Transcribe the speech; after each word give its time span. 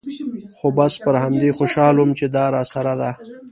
خو 0.55 0.67
بس 0.77 0.93
پر 1.03 1.15
همدې 1.23 1.49
خوشاله 1.57 1.99
وم 2.01 2.11
چې 2.19 2.25
دا 2.35 2.45
راسره 2.55 2.93
ده. 3.01 3.11